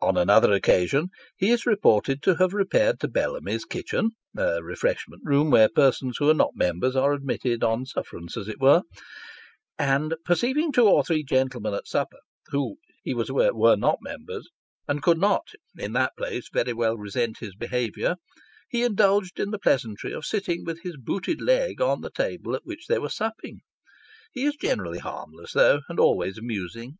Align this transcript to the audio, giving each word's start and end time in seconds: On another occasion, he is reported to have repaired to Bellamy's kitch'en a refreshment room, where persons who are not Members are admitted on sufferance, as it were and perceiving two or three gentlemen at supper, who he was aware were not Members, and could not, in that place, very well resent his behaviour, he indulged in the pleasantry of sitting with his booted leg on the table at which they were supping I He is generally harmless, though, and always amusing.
On 0.00 0.16
another 0.16 0.52
occasion, 0.54 1.08
he 1.36 1.50
is 1.50 1.66
reported 1.66 2.22
to 2.22 2.36
have 2.36 2.54
repaired 2.54 2.98
to 3.00 3.08
Bellamy's 3.08 3.66
kitch'en 3.66 4.12
a 4.34 4.62
refreshment 4.62 5.20
room, 5.22 5.50
where 5.50 5.68
persons 5.68 6.16
who 6.16 6.30
are 6.30 6.32
not 6.32 6.56
Members 6.56 6.96
are 6.96 7.12
admitted 7.12 7.62
on 7.62 7.84
sufferance, 7.84 8.38
as 8.38 8.48
it 8.48 8.58
were 8.58 8.80
and 9.78 10.14
perceiving 10.24 10.72
two 10.72 10.86
or 10.88 11.04
three 11.04 11.22
gentlemen 11.22 11.74
at 11.74 11.86
supper, 11.86 12.20
who 12.46 12.78
he 13.04 13.12
was 13.12 13.28
aware 13.28 13.52
were 13.52 13.76
not 13.76 13.98
Members, 14.00 14.48
and 14.88 15.02
could 15.02 15.18
not, 15.18 15.48
in 15.76 15.92
that 15.92 16.16
place, 16.16 16.48
very 16.50 16.72
well 16.72 16.96
resent 16.96 17.40
his 17.40 17.54
behaviour, 17.54 18.16
he 18.66 18.82
indulged 18.82 19.38
in 19.38 19.50
the 19.50 19.58
pleasantry 19.58 20.14
of 20.14 20.24
sitting 20.24 20.64
with 20.64 20.80
his 20.84 20.96
booted 20.96 21.42
leg 21.42 21.82
on 21.82 22.00
the 22.00 22.10
table 22.10 22.54
at 22.56 22.64
which 22.64 22.86
they 22.86 22.98
were 22.98 23.10
supping 23.10 23.60
I 23.60 23.64
He 24.32 24.44
is 24.46 24.56
generally 24.56 25.00
harmless, 25.00 25.52
though, 25.52 25.80
and 25.90 26.00
always 26.00 26.38
amusing. 26.38 26.96